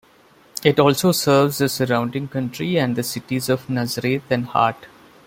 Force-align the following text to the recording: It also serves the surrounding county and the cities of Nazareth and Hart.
It 0.63 0.79
also 0.79 1.11
serves 1.11 1.59
the 1.59 1.69
surrounding 1.69 2.27
county 2.27 2.77
and 2.79 2.95
the 2.95 3.03
cities 3.03 3.49
of 3.49 3.69
Nazareth 3.69 4.23
and 4.31 4.45
Hart. 4.47 4.87